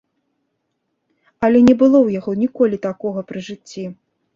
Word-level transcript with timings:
Але 1.49 1.63
не 1.67 1.77
было 1.83 2.03
ў 2.03 2.09
яго 2.23 2.31
ніколі 2.49 2.85
такога 2.91 3.19
пры 3.33 3.39
жыцці! 3.51 3.91